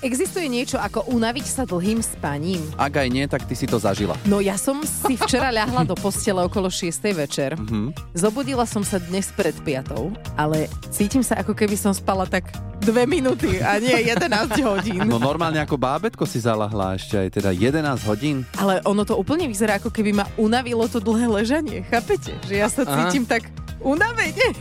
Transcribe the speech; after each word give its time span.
Existuje 0.00 0.48
niečo 0.48 0.80
ako 0.80 1.12
unaviť 1.12 1.44
sa 1.44 1.68
dlhým 1.68 2.00
spaním? 2.00 2.64
Ak 2.80 2.96
aj 2.96 3.08
nie, 3.12 3.28
tak 3.28 3.44
ty 3.44 3.52
si 3.52 3.68
to 3.68 3.76
zažila. 3.76 4.16
No 4.24 4.40
ja 4.40 4.56
som 4.56 4.80
si 4.80 5.12
včera 5.12 5.52
ľahla 5.52 5.84
do 5.84 5.92
postele 5.92 6.40
okolo 6.40 6.72
6. 6.72 7.12
večer. 7.12 7.52
Mhm. 7.60 7.92
Zobudila 8.16 8.64
som 8.64 8.80
sa 8.80 8.96
dnes 8.96 9.28
pred 9.28 9.52
5. 9.60 10.16
Ale 10.40 10.72
cítim 10.88 11.20
sa 11.20 11.36
ako 11.44 11.52
keby 11.52 11.76
som 11.76 11.92
spala 11.92 12.24
tak 12.24 12.48
dve 12.80 13.04
minúty 13.04 13.60
a 13.60 13.76
nie 13.76 13.92
11 14.08 14.56
hodín. 14.64 15.04
No 15.04 15.20
normálne 15.20 15.60
ako 15.60 15.76
bábetko 15.76 16.24
si 16.24 16.40
zalahla 16.40 16.96
ešte 16.96 17.20
aj 17.20 17.28
teda 17.36 17.50
11 17.52 18.00
hodín. 18.08 18.48
Ale 18.56 18.80
ono 18.88 19.04
to 19.04 19.20
úplne 19.20 19.44
vyzerá 19.44 19.76
ako 19.76 19.92
keby 19.92 20.16
ma 20.16 20.24
unavilo 20.40 20.88
to 20.88 20.96
dlhé 20.96 21.28
ležanie. 21.28 21.84
Chápete? 21.92 22.32
Že 22.48 22.54
ja 22.56 22.68
sa 22.72 22.88
Aha. 22.88 23.04
cítim 23.04 23.28
tak 23.28 23.52
unavene. 23.82 24.52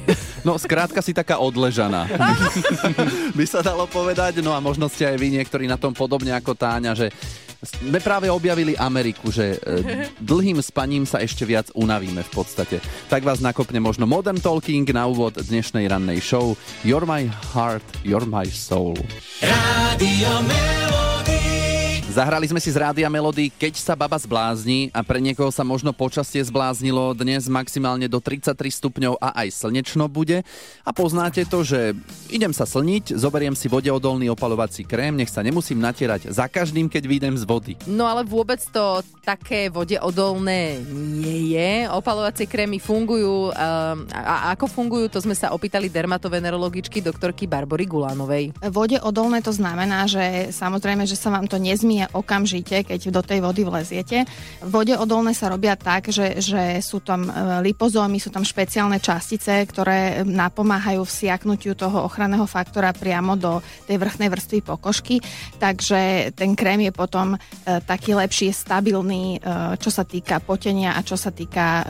No 0.47 0.55
skrátka 0.55 1.03
si 1.03 1.11
taká 1.11 1.39
odležaná. 1.39 2.07
By 3.37 3.45
sa 3.45 3.59
dalo 3.59 3.85
povedať. 3.91 4.39
No 4.39 4.55
a 4.55 4.63
možno 4.63 4.87
ste 4.87 5.07
aj 5.07 5.17
vy 5.19 5.27
niektorí 5.35 5.67
na 5.67 5.75
tom 5.75 5.91
podobne 5.91 6.31
ako 6.31 6.55
Táňa, 6.55 6.95
že 6.95 7.07
sme 7.59 7.99
práve 7.99 8.31
objavili 8.31 8.71
Ameriku, 8.79 9.35
že 9.35 9.59
e, 9.59 10.07
dlhým 10.23 10.63
spaním 10.63 11.03
sa 11.03 11.19
ešte 11.19 11.43
viac 11.43 11.67
unavíme 11.75 12.23
v 12.23 12.31
podstate. 12.31 12.79
Tak 13.11 13.27
vás 13.27 13.43
nakopne 13.43 13.83
možno 13.83 14.07
Modern 14.07 14.39
Talking 14.39 14.87
na 14.95 15.11
úvod 15.11 15.35
dnešnej 15.35 15.91
rannej 15.91 16.23
show 16.23 16.55
You're 16.87 17.03
my 17.03 17.27
heart, 17.51 17.83
you're 18.07 18.23
my 18.23 18.47
soul. 18.47 18.95
Rádio 19.43 20.31
Melody. 20.47 21.08
Zahrali 22.09 22.49
sme 22.49 22.57
si 22.57 22.73
z 22.73 22.81
Rádia 22.81 23.05
Melody 23.05 23.53
Keď 23.53 23.77
sa 23.77 23.93
baba 23.93 24.17
zblázni 24.17 24.89
a 24.97 25.05
pre 25.05 25.21
niekoho 25.21 25.53
sa 25.53 25.61
možno 25.61 25.93
počasie 25.93 26.41
zbláznilo 26.41 27.13
dnes 27.13 27.45
maximálne 27.45 28.09
do 28.09 28.17
33 28.17 28.57
stupňov 28.57 29.21
a 29.21 29.45
aj 29.45 29.53
slnečno 29.53 30.09
bude. 30.09 30.41
A 30.81 30.89
poznáte 30.89 31.45
to, 31.45 31.61
že 31.61 31.93
idem 32.33 32.49
sa 32.49 32.65
slniť, 32.65 33.13
zoberiem 33.13 33.53
si 33.53 33.69
vodeodolný 33.69 34.25
opalovací 34.33 34.89
krém, 34.89 35.21
nech 35.21 35.29
sa 35.29 35.45
nemusím 35.45 35.77
natierať 35.77 36.33
za 36.33 36.49
každým, 36.49 36.89
keď 36.89 37.03
vyjdem 37.05 37.37
z 37.37 37.45
vody. 37.45 37.73
No 37.85 38.09
ale 38.09 38.25
vôbec 38.25 38.57
to 38.73 39.05
také 39.21 39.69
vodeodolné 39.69 40.81
nie 41.21 41.53
je. 41.53 41.85
Opalovacie 41.93 42.49
krémy 42.49 42.81
fungujú. 42.81 43.53
Um, 43.53 44.09
a 44.09 44.57
ako 44.57 44.65
fungujú, 44.65 45.13
to 45.13 45.21
sme 45.21 45.37
sa 45.37 45.53
opýtali 45.53 45.93
dermatovenerologičky 45.93 47.05
doktorky 47.05 47.45
Barbory 47.45 47.85
Gulánovej. 47.85 48.57
Vode 48.73 48.97
odolné 48.97 49.45
to 49.45 49.53
znamená, 49.53 50.09
že 50.09 50.49
samozrejme, 50.49 51.05
že 51.05 51.13
sa 51.13 51.29
vám 51.29 51.45
to 51.45 51.61
nezmie 51.61 51.98
okamžite, 52.07 52.87
keď 52.87 53.11
do 53.11 53.21
tej 53.25 53.43
vody 53.43 53.67
vleziete. 53.67 54.23
Vode 54.63 54.95
odolné 54.95 55.35
sa 55.35 55.51
robia 55.51 55.75
tak, 55.75 56.13
že, 56.13 56.39
že 56.39 56.79
sú 56.79 57.03
tam 57.03 57.27
e, 57.27 57.31
lipozómy, 57.65 58.21
sú 58.21 58.31
tam 58.31 58.45
špeciálne 58.45 59.01
častice, 59.03 59.51
ktoré 59.67 60.23
napomáhajú 60.23 61.03
vsiaknutiu 61.03 61.75
toho 61.75 62.07
ochranného 62.07 62.45
faktora 62.45 62.95
priamo 62.95 63.35
do 63.35 63.59
tej 63.89 63.97
vrchnej 63.99 64.29
vrstvy 64.29 64.59
pokožky, 64.63 65.19
takže 65.59 66.31
ten 66.37 66.53
krém 66.53 66.87
je 66.87 66.93
potom 66.93 67.35
e, 67.35 67.37
taký 67.83 68.15
lepší, 68.15 68.53
stabilný, 68.53 69.37
e, 69.37 69.75
čo 69.81 69.89
sa 69.91 70.05
týka 70.05 70.39
potenia 70.39 70.95
a 70.95 71.03
čo 71.03 71.19
sa 71.19 71.33
týka 71.33 71.81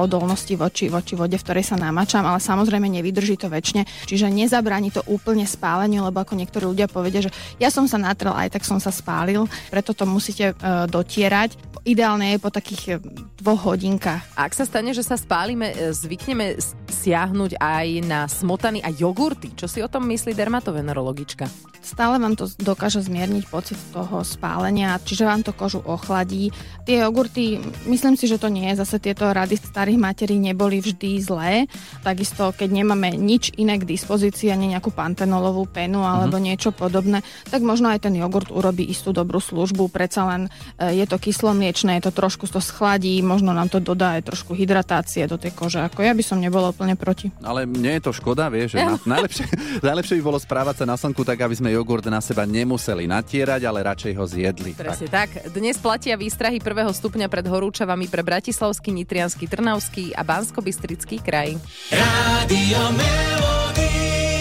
odolnosti 0.00 0.56
voči, 0.56 0.88
voči 0.88 1.14
vode, 1.14 1.36
v 1.36 1.44
ktorej 1.44 1.64
sa 1.64 1.76
namáčam, 1.78 2.24
ale 2.24 2.40
samozrejme 2.40 2.88
nevydrží 2.88 3.38
to 3.38 3.52
väčšine, 3.52 3.86
čiže 4.08 4.32
nezabráni 4.32 4.90
to 4.90 5.04
úplne 5.06 5.46
spáleniu, 5.46 6.02
lebo 6.02 6.24
ako 6.24 6.34
niektorí 6.34 6.64
ľudia 6.66 6.88
povedia, 6.90 7.28
že 7.28 7.30
ja 7.60 7.68
som 7.68 7.86
sa 7.86 8.00
natrel, 8.00 8.34
aj 8.34 8.56
tak 8.58 8.66
som 8.66 8.80
sa 8.80 8.90
spálil, 8.90 9.46
preto 9.70 9.94
to 9.94 10.04
musíte 10.06 10.52
e, 10.52 10.54
dotierať. 10.86 11.56
Ideálne 11.84 12.32
je 12.32 12.38
po 12.40 12.48
takých 12.48 12.82
e, 12.86 12.94
dvoch 13.40 13.74
hodinkách. 13.74 14.24
Ak 14.38 14.56
sa 14.56 14.64
stane, 14.64 14.96
že 14.96 15.04
sa 15.04 15.20
spálime, 15.20 15.72
e, 15.72 15.92
zvykneme 15.92 16.56
siahnuť 17.04 17.60
aj 17.60 17.86
na 18.08 18.24
smotany 18.24 18.80
a 18.80 18.88
jogurty. 18.88 19.52
Čo 19.52 19.68
si 19.68 19.84
o 19.84 19.92
tom 19.92 20.08
myslí 20.08 20.32
dermatovenerologička? 20.32 21.74
Stále 21.84 22.16
vám 22.16 22.32
to 22.32 22.48
dokáže 22.48 23.04
zmierniť 23.04 23.44
pocit 23.52 23.76
toho 23.92 24.24
spálenia, 24.24 24.96
čiže 25.04 25.28
vám 25.28 25.44
to 25.44 25.52
kožu 25.52 25.84
ochladí. 25.84 26.48
Tie 26.88 27.04
jogurty, 27.04 27.60
myslím 27.84 28.16
si, 28.16 28.24
že 28.24 28.40
to 28.40 28.48
nie 28.48 28.72
je, 28.72 28.80
zase 28.80 28.96
tieto 29.04 29.28
rady 29.28 29.60
starých 29.60 30.00
materí 30.00 30.40
neboli 30.40 30.80
vždy 30.80 31.20
zlé. 31.20 31.68
Takisto, 32.00 32.56
keď 32.56 32.72
nemáme 32.72 33.12
nič 33.12 33.52
iné 33.60 33.76
k 33.76 33.84
dispozícii, 33.84 34.48
ani 34.48 34.72
nejakú 34.72 34.96
pantenolovú 34.96 35.68
penu 35.68 36.00
alebo 36.00 36.40
niečo 36.40 36.72
podobné, 36.72 37.20
tak 37.52 37.60
možno 37.60 37.92
aj 37.92 38.08
ten 38.08 38.16
jogurt 38.16 38.48
urobí 38.48 38.88
istú 38.88 39.12
dobrú 39.12 39.36
službu. 39.36 39.92
Predsa 39.92 40.24
len 40.24 40.42
e, 40.80 40.96
je 40.96 41.04
to 41.04 41.20
kyslomliečné, 41.20 42.00
je 42.00 42.08
to 42.08 42.16
trošku 42.16 42.48
to 42.48 42.64
schladí, 42.64 43.20
možno 43.20 43.52
nám 43.52 43.68
to 43.68 43.76
dodá 43.76 44.16
aj 44.16 44.32
trošku 44.32 44.56
hydratácie 44.56 45.28
do 45.28 45.36
tej 45.36 45.52
kože. 45.52 45.84
Ako 45.84 46.00
ja 46.00 46.16
by 46.16 46.24
som 46.24 46.40
nebola 46.40 46.72
úplne 46.72 46.93
proti. 46.96 47.30
Ale 47.42 47.66
mne 47.68 47.98
je 47.98 48.02
to 48.08 48.12
škoda, 48.14 48.48
vieš, 48.48 48.76
že 48.76 48.82
na, 48.82 48.96
najlepšie, 48.96 49.46
najlepšie 49.88 50.14
by 50.20 50.22
bolo 50.24 50.38
správať 50.40 50.82
sa 50.82 50.84
na 50.88 50.96
slnku 50.96 51.22
tak, 51.26 51.40
aby 51.42 51.54
sme 51.54 51.74
jogurt 51.74 52.06
na 52.06 52.22
seba 52.22 52.46
nemuseli 52.48 53.04
natierať, 53.10 53.60
ale 53.66 53.86
radšej 53.86 54.12
ho 54.16 54.24
zjedli. 54.24 54.72
Presne 54.74 55.08
tak. 55.08 55.50
Dnes 55.52 55.76
platia 55.78 56.14
výstrahy 56.14 56.58
prvého 56.58 56.90
stupňa 56.90 57.26
pred 57.28 57.46
horúčavami 57.46 58.06
pre 58.06 58.22
Bratislavský, 58.22 58.94
Nitriansky, 58.94 59.50
Trnavský 59.50 60.14
a 60.14 60.22
Banskobystrický 60.22 61.20
kraj. 61.20 61.58
Rádio 61.92 62.82
Melody. 62.94 63.63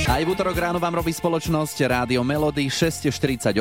Aj 0.03 0.19
v 0.19 0.35
útorok 0.35 0.59
ráno 0.59 0.83
vám 0.83 0.99
robí 0.99 1.15
spoločnosť 1.15 1.87
Rádio 1.87 2.27
Melody 2.27 2.67
648 2.67 3.55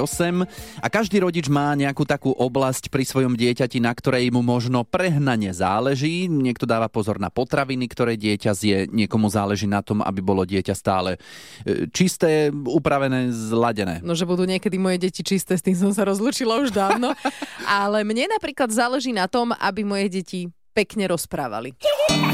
a 0.82 0.86
každý 0.90 1.22
rodič 1.22 1.46
má 1.46 1.70
nejakú 1.78 2.02
takú 2.02 2.34
oblasť 2.34 2.90
pri 2.90 3.06
svojom 3.06 3.38
dieťati, 3.38 3.78
na 3.78 3.94
ktorej 3.94 4.34
mu 4.34 4.42
možno 4.42 4.82
prehnane 4.82 5.54
záleží. 5.54 6.26
Niekto 6.26 6.66
dáva 6.66 6.90
pozor 6.90 7.22
na 7.22 7.30
potraviny, 7.30 7.86
ktoré 7.86 8.18
dieťa 8.18 8.50
zje, 8.58 8.78
niekomu 8.90 9.30
záleží 9.30 9.70
na 9.70 9.86
tom, 9.86 10.02
aby 10.02 10.18
bolo 10.18 10.42
dieťa 10.42 10.74
stále 10.74 11.14
e, 11.62 11.86
čisté, 11.94 12.50
upravené, 12.50 13.30
zladené. 13.30 14.02
No, 14.02 14.18
že 14.18 14.26
budú 14.26 14.42
niekedy 14.42 14.82
moje 14.82 14.98
deti 14.98 15.22
čisté, 15.22 15.54
s 15.54 15.62
tým 15.62 15.78
som 15.78 15.94
sa 15.94 16.02
rozlúčila 16.02 16.58
už 16.58 16.74
dávno. 16.74 17.14
Ale 17.70 18.02
mne 18.02 18.26
napríklad 18.34 18.66
záleží 18.74 19.14
na 19.14 19.30
tom, 19.30 19.54
aby 19.54 19.86
moje 19.86 20.10
deti 20.10 20.50
pekne 20.72 21.04
rozprávali. 21.04 21.76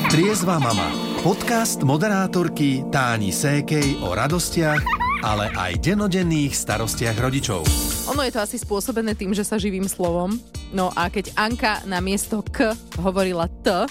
Triezva 0.08 0.62
mama. 0.62 0.94
Podcast 1.26 1.82
moderátorky 1.82 2.86
Táni 2.88 3.34
Sékej 3.34 4.06
o 4.06 4.14
radostiach, 4.14 4.78
ale 5.26 5.50
aj 5.58 5.82
denodenných 5.82 6.54
starostiach 6.54 7.18
rodičov. 7.18 7.66
Ono 8.14 8.22
je 8.22 8.32
to 8.32 8.40
asi 8.40 8.56
spôsobené 8.56 9.18
tým, 9.18 9.34
že 9.34 9.42
sa 9.42 9.58
živým 9.58 9.84
slovom. 9.90 10.38
No 10.70 10.94
a 10.94 11.10
keď 11.10 11.34
Anka 11.34 11.82
na 11.84 11.98
miesto 11.98 12.40
K 12.46 12.72
hovorila 13.02 13.50
T, 13.66 13.84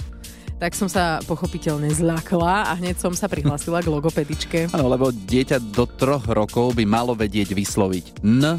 tak 0.57 0.74
som 0.74 0.90
sa 0.90 1.22
pochopiteľne 1.30 1.91
zľakla 1.94 2.72
a 2.72 2.74
hneď 2.81 2.97
som 2.97 3.13
sa 3.13 3.30
prihlásila 3.30 3.84
k 3.86 3.94
logopedičke. 3.94 4.74
Áno, 4.74 4.90
lebo 4.90 5.13
dieťa 5.13 5.62
do 5.69 5.86
troch 5.86 6.25
rokov 6.25 6.74
by 6.74 6.81
malo 6.81 7.13
vedieť 7.13 7.53
vysloviť 7.53 8.25
N, 8.25 8.57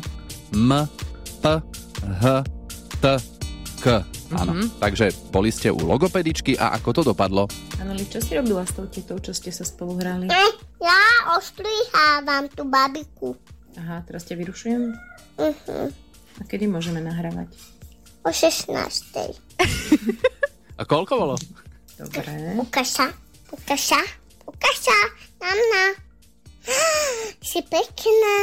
M, 0.54 0.70
P, 1.42 1.44
H, 2.22 2.46
T, 3.02 3.04
K. 3.78 4.02
Áno, 4.30 4.52
Mhm. 4.52 4.66
takže 4.76 5.06
boli 5.30 5.48
ste 5.48 5.68
u 5.68 5.80
logopedičky 5.80 6.54
a 6.54 6.74
ako 6.74 6.88
to 6.92 7.02
dopadlo? 7.06 7.48
Anoli, 7.78 8.04
čo 8.04 8.18
si 8.18 8.34
robila 8.34 8.60
s 8.60 8.74
tou 8.74 8.84
tetou, 8.84 9.16
čo 9.16 9.32
ste 9.32 9.48
sa 9.48 9.62
spolu 9.62 9.96
hrali? 9.96 10.28
Ja 10.78 11.00
ostrihávam 11.32 12.46
tú 12.48 12.62
babiku. 12.64 13.32
Aha, 13.74 14.02
teraz 14.02 14.22
ťa 14.22 14.36
vyrušujem? 14.36 14.82
A 15.38 16.42
kedy 16.44 16.66
môžeme 16.66 16.98
nahrávať? 16.98 17.54
O 18.20 18.30
16. 18.30 19.38
A 20.74 20.82
koľko 20.82 21.12
bolo? 21.16 21.34
Dobre. 21.96 22.54
Sa, 22.84 23.10
ukáž 24.46 24.76
sa, 24.78 24.98
nám 25.40 25.58
na. 25.72 25.84
Si 27.40 27.62
pekná. 27.64 28.36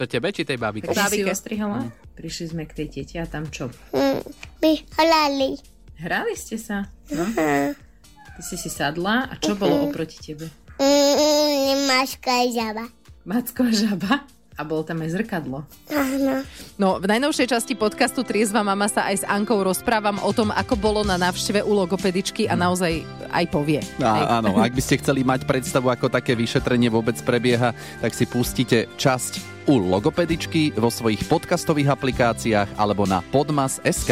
To 0.00 0.08
tebe 0.08 0.32
či 0.32 0.48
tej 0.48 0.56
babike? 0.56 0.88
Takže 0.88 1.12
si 1.12 1.28
ostrihala? 1.28 1.84
Prišli 2.16 2.56
sme 2.56 2.64
k 2.64 2.72
tej 2.72 2.88
tete 2.88 3.20
a 3.20 3.28
tam 3.28 3.44
čo? 3.52 3.68
Hm, 3.92 4.24
by 4.56 4.72
hrali. 4.96 5.60
Hrali 6.00 6.32
ste 6.40 6.56
sa? 6.56 6.88
No. 7.12 7.28
Ty 7.36 8.40
si 8.40 8.56
si 8.56 8.72
sadla 8.72 9.28
a 9.28 9.36
čo 9.36 9.52
bolo 9.52 9.84
oproti 9.84 10.16
tebe? 10.16 10.48
Mm, 10.80 11.84
Maška 11.84 12.32
je 12.48 12.56
žaba. 12.56 12.88
Macko 13.28 13.68
žaba? 13.68 14.24
A 14.56 14.64
bolo 14.64 14.88
tam 14.88 15.04
aj 15.04 15.20
zrkadlo. 15.20 15.68
Áno. 15.92 16.48
No, 16.80 16.96
v 16.96 17.04
najnovšej 17.04 17.52
časti 17.52 17.76
podcastu 17.76 18.24
Triezva 18.24 18.64
mama 18.64 18.88
sa 18.88 19.04
aj 19.12 19.20
s 19.20 19.24
Ankou 19.28 19.60
rozprávam 19.60 20.16
o 20.24 20.32
tom, 20.32 20.48
ako 20.48 20.80
bolo 20.80 21.04
na 21.04 21.20
návšteve 21.20 21.60
u 21.60 21.76
logopedičky 21.76 22.48
a 22.48 22.56
naozaj 22.56 23.04
aj 23.30 23.44
povie. 23.48 23.80
Á, 24.02 24.42
áno, 24.42 24.58
ak 24.58 24.74
by 24.74 24.82
ste 24.82 25.00
chceli 25.00 25.24
mať 25.24 25.46
predstavu, 25.46 25.88
ako 25.88 26.10
také 26.10 26.34
vyšetrenie 26.36 26.90
vôbec 26.90 27.16
prebieha, 27.22 27.72
tak 28.02 28.12
si 28.12 28.26
pustite 28.26 28.90
časť 28.98 29.66
u 29.70 29.78
logopedičky 29.78 30.74
vo 30.74 30.90
svojich 30.90 31.24
podcastových 31.30 31.94
aplikáciách 31.94 32.74
alebo 32.76 33.06
na 33.06 33.22
podmas.sk. 33.30 34.10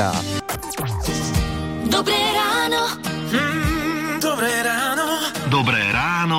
Dobré 1.89 2.21
ráno. 2.35 2.48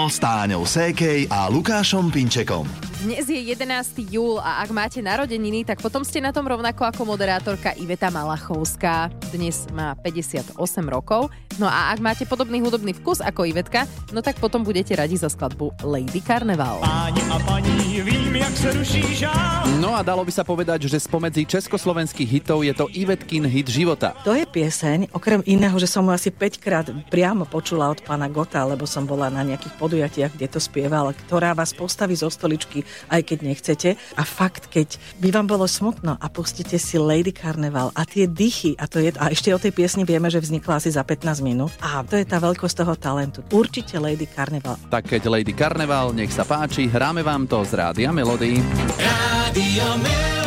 S 0.10 0.18
Táňou 0.18 0.66
Sékej 0.66 1.30
a 1.30 1.46
Lukášom 1.54 2.10
Pinčekom. 2.10 2.66
Dnes 3.00 3.30
je 3.32 3.38
11. 3.38 4.12
júl 4.12 4.42
a 4.44 4.60
ak 4.60 4.76
máte 4.76 5.00
narodeniny, 5.00 5.64
tak 5.64 5.80
potom 5.80 6.04
ste 6.04 6.20
na 6.20 6.36
tom 6.36 6.44
rovnako 6.44 6.84
ako 6.84 7.08
moderátorka 7.08 7.78
Iveta 7.78 8.12
Malachovská. 8.12 9.08
Dnes 9.32 9.70
má 9.72 9.96
58 9.96 10.58
rokov. 10.90 11.32
No 11.62 11.70
a 11.70 11.96
ak 11.96 12.00
máte 12.04 12.24
podobný 12.28 12.60
hudobný 12.60 12.92
vkus 12.98 13.22
ako 13.22 13.48
Ivetka, 13.48 13.88
no 14.12 14.20
tak 14.20 14.42
potom 14.42 14.66
budete 14.66 14.98
radi 14.98 15.16
za 15.16 15.32
skladbu 15.32 15.80
Lady 15.86 16.20
Carnival. 16.20 16.82
Páni 16.84 17.24
a 17.30 17.38
paní, 17.40 18.02
vím, 18.04 18.36
jak 18.36 18.54
se 18.58 18.72
ruší 18.74 19.04
žál. 19.16 19.64
No 19.80 19.96
a 19.96 20.04
dalo 20.04 20.24
by 20.28 20.32
sa 20.32 20.44
povedať, 20.44 20.92
že 20.92 21.00
spomedzi 21.00 21.48
československých 21.48 22.28
hitov 22.28 22.68
je 22.68 22.76
to 22.76 22.92
Ivetkin 22.92 23.48
hit 23.48 23.72
života. 23.72 24.12
To 24.28 24.36
je 24.36 24.44
pieseň, 24.44 25.12
okrem 25.16 25.40
iného, 25.48 25.76
že 25.80 25.88
som 25.88 26.04
mu 26.04 26.12
asi 26.12 26.32
5 26.32 26.64
krát 26.64 26.88
priamo 27.12 27.48
počula 27.48 27.92
od 27.92 28.04
pána 28.04 28.28
Gota, 28.32 28.64
lebo 28.64 28.88
som 28.88 29.04
bola 29.08 29.28
na 29.28 29.44
nejakých 29.44 29.76
podujatiach, 29.76 29.99
kde 30.08 30.48
to 30.48 30.62
spieval, 30.62 31.12
ktorá 31.12 31.52
vás 31.52 31.76
postaví 31.76 32.16
zo 32.16 32.32
stoličky, 32.32 32.88
aj 33.12 33.22
keď 33.26 33.38
nechcete. 33.44 33.90
A 34.16 34.24
fakt, 34.24 34.72
keď 34.72 34.96
by 35.20 35.34
vám 35.34 35.48
bolo 35.50 35.66
smutno 35.68 36.16
a 36.16 36.26
pustíte 36.32 36.80
si 36.80 36.96
Lady 36.96 37.36
Carnival 37.36 37.92
a 37.92 38.08
tie 38.08 38.30
dychy, 38.30 38.80
a, 38.80 38.88
to 38.88 39.04
je, 39.04 39.12
a 39.20 39.34
ešte 39.34 39.52
o 39.52 39.60
tej 39.60 39.74
piesni 39.76 40.08
vieme, 40.08 40.32
že 40.32 40.40
vznikla 40.40 40.80
asi 40.80 40.94
za 40.94 41.04
15 41.04 41.44
minút. 41.44 41.74
A 41.84 42.06
to 42.06 42.16
je 42.16 42.24
tá 42.24 42.40
veľkosť 42.40 42.76
toho 42.86 42.94
talentu. 42.96 43.44
Určite 43.52 44.00
Lady 44.00 44.30
Carnival. 44.30 44.78
Tak 44.88 45.10
keď 45.10 45.28
Lady 45.28 45.52
Carnival, 45.58 46.14
nech 46.14 46.32
sa 46.32 46.46
páči, 46.46 46.88
hráme 46.88 47.26
vám 47.26 47.50
to 47.50 47.66
z 47.66 47.76
Rádia 47.76 48.14
Melody. 48.14 48.62
Rádio 48.96 49.88
Melody. 50.00 50.39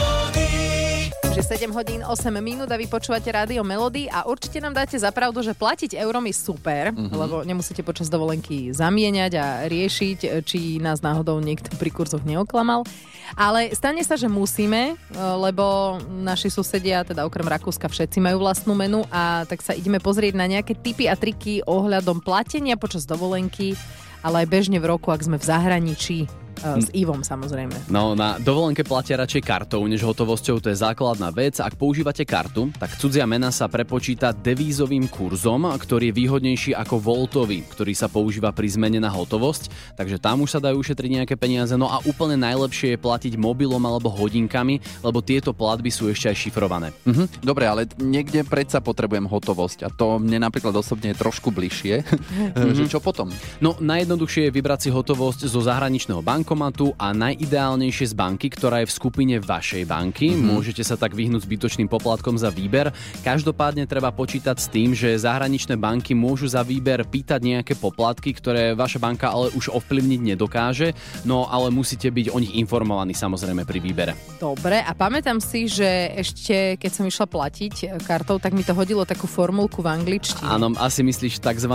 Že 1.43 1.75
7 1.75 1.75
hodín 1.75 2.00
8 2.06 2.31
minút 2.39 2.71
a 2.71 2.79
vy 2.79 2.87
počúvate 2.87 3.27
rádio 3.27 3.67
Melody 3.67 4.06
a 4.06 4.31
určite 4.31 4.62
nám 4.62 4.79
dáte 4.79 4.94
za 4.94 5.11
pravdu, 5.11 5.43
že 5.43 5.59
platiť 5.59 5.99
eurom 5.99 6.23
je 6.31 6.39
super, 6.39 6.94
mm-hmm. 6.94 7.19
lebo 7.19 7.43
nemusíte 7.43 7.83
počas 7.83 8.06
dovolenky 8.06 8.71
zamieňať 8.71 9.33
a 9.43 9.47
riešiť, 9.67 10.39
či 10.47 10.79
nás 10.79 11.03
náhodou 11.03 11.43
niekto 11.43 11.75
pri 11.75 11.91
kurzoch 11.91 12.23
neoklamal. 12.23 12.87
Ale 13.35 13.75
stane 13.75 14.06
sa, 14.06 14.15
že 14.15 14.31
musíme, 14.31 14.94
lebo 15.19 15.99
naši 16.15 16.47
susedia, 16.47 17.03
teda 17.03 17.27
okrem 17.27 17.50
Rakúska, 17.50 17.91
všetci 17.91 18.23
majú 18.23 18.47
vlastnú 18.47 18.79
menu 18.79 19.03
a 19.11 19.43
tak 19.43 19.67
sa 19.67 19.75
ideme 19.75 19.99
pozrieť 19.99 20.39
na 20.39 20.47
nejaké 20.47 20.79
tipy 20.79 21.11
a 21.11 21.19
triky 21.19 21.67
ohľadom 21.67 22.23
platenia 22.23 22.79
počas 22.79 23.03
dovolenky, 23.03 23.75
ale 24.23 24.47
aj 24.47 24.53
bežne 24.62 24.79
v 24.79 24.94
roku, 24.94 25.11
ak 25.11 25.27
sme 25.27 25.43
v 25.43 25.49
zahraničí. 25.50 26.42
S 26.62 26.88
Ivom 26.94 27.26
samozrejme. 27.26 27.91
No, 27.91 28.14
na 28.14 28.38
dovolenke 28.38 28.87
platia 28.87 29.19
radšej 29.19 29.43
kartou 29.43 29.82
než 29.91 30.06
hotovosťou, 30.06 30.62
to 30.62 30.70
je 30.70 30.79
základná 30.79 31.35
vec. 31.35 31.59
Ak 31.59 31.75
používate 31.75 32.23
kartu, 32.23 32.70
tak 32.79 32.94
cudzia 32.97 33.26
mena 33.26 33.50
sa 33.50 33.67
prepočíta 33.67 34.31
devízovým 34.31 35.11
kurzom, 35.11 35.67
ktorý 35.75 36.11
je 36.11 36.19
výhodnejší 36.19 36.70
ako 36.79 37.03
voltový, 37.03 37.67
ktorý 37.67 37.93
sa 37.93 38.06
používa 38.06 38.55
pri 38.55 38.70
zmene 38.70 39.03
na 39.03 39.11
hotovosť, 39.11 39.97
takže 39.99 40.23
tam 40.23 40.47
už 40.47 40.59
sa 40.59 40.61
dajú 40.62 40.79
ušetriť 40.79 41.11
nejaké 41.23 41.35
peniaze. 41.35 41.75
No 41.75 41.91
a 41.91 41.99
úplne 42.06 42.38
najlepšie 42.38 42.94
je 42.94 43.03
platiť 43.03 43.35
mobilom 43.35 43.82
alebo 43.82 44.12
hodinkami, 44.12 45.03
lebo 45.03 45.19
tieto 45.20 45.50
platby 45.50 45.91
sú 45.91 46.06
ešte 46.08 46.31
aj 46.31 46.37
šifrované. 46.38 46.88
Mhm. 47.05 47.43
Dobre, 47.43 47.67
ale 47.67 47.91
niekde 47.99 48.47
predsa 48.47 48.79
potrebujem 48.79 49.26
hotovosť 49.26 49.87
a 49.87 49.88
to 49.91 50.23
mne 50.23 50.47
napríklad 50.47 50.75
osobne 50.79 51.11
je 51.12 51.20
trošku 51.20 51.50
bližšie. 51.50 51.94
že 52.79 52.85
čo 52.88 53.03
potom? 53.03 53.31
No, 53.58 53.76
najjednoduchšie 53.79 54.49
je 54.49 54.55
vybrať 54.55 54.81
si 54.87 54.91
hotovosť 54.91 55.47
zo 55.47 55.61
zahraničného 55.61 56.23
bankomatu 56.52 56.93
a 57.00 57.16
najideálnejšie 57.16 58.12
z 58.12 58.14
banky, 58.14 58.52
ktorá 58.52 58.84
je 58.84 58.93
v 58.93 58.96
skupine 59.00 59.40
vašej 59.40 59.88
banky. 59.88 60.37
Mm-hmm. 60.37 60.52
Môžete 60.52 60.84
sa 60.84 61.00
tak 61.00 61.16
vyhnúť 61.16 61.49
zbytočným 61.49 61.88
poplatkom 61.88 62.37
za 62.37 62.52
výber. 62.52 62.93
Každopádne 63.25 63.88
treba 63.88 64.12
počítať 64.12 64.60
s 64.60 64.69
tým, 64.69 64.93
že 64.93 65.16
zahraničné 65.16 65.81
banky 65.81 66.12
môžu 66.12 66.52
za 66.52 66.60
výber 66.60 67.08
pýtať 67.08 67.40
nejaké 67.40 67.72
poplatky, 67.81 68.37
ktoré 68.37 68.76
vaša 68.76 69.00
banka 69.00 69.32
ale 69.32 69.49
už 69.56 69.72
ovplyvniť 69.72 70.20
nedokáže, 70.20 70.93
no 71.25 71.49
ale 71.49 71.72
musíte 71.72 72.12
byť 72.12 72.28
o 72.28 72.37
nich 72.37 72.52
informovaní 72.52 73.16
samozrejme 73.16 73.64
pri 73.64 73.78
výbere. 73.81 74.12
Dobre, 74.37 74.84
a 74.84 74.93
pamätám 74.93 75.40
si, 75.40 75.72
že 75.72 76.12
ešte 76.20 76.76
keď 76.76 76.90
som 76.93 77.08
išla 77.08 77.32
platiť 77.32 77.75
e, 77.81 77.84
kartou, 78.05 78.37
tak 78.37 78.52
mi 78.52 78.60
to 78.60 78.76
hodilo 78.76 79.08
takú 79.08 79.25
formulku 79.25 79.81
v 79.81 79.88
angličtine. 79.88 80.44
Áno, 80.44 80.76
asi 80.76 81.00
myslíš 81.00 81.40
tzv. 81.40 81.75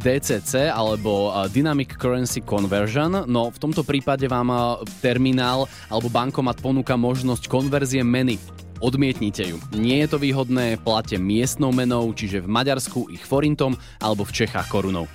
DCC 0.00 0.72
alebo 0.72 1.28
uh, 1.28 1.44
Dynamic 1.50 1.98
Currency 1.98 2.40
Conversion. 2.40 3.26
No 3.26 3.50
v 3.50 3.58
tomto 3.58 3.82
prípade 3.82 4.13
vám 4.30 4.48
uh, 4.54 4.78
terminál 5.02 5.66
alebo 5.90 6.06
bankomat 6.06 6.62
ponúka 6.62 6.94
možnosť 6.94 7.50
konverzie 7.50 8.06
meny. 8.06 8.38
Odmietnite 8.78 9.42
ju. 9.48 9.56
Nie 9.74 10.06
je 10.06 10.14
to 10.14 10.18
výhodné, 10.22 10.78
plate 10.78 11.18
miestnou 11.18 11.74
menou, 11.74 12.14
čiže 12.14 12.44
v 12.44 12.48
Maďarsku 12.52 13.10
ich 13.10 13.22
forintom 13.26 13.74
alebo 13.98 14.22
v 14.22 14.44
Čechách 14.44 14.70
korunou. 14.70 15.10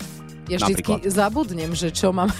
Ja 0.49 0.57
vždycky 0.57 0.97
napríklad. 0.97 1.13
zabudnem, 1.13 1.71
že 1.77 1.93
čo 1.93 2.09
mám. 2.09 2.33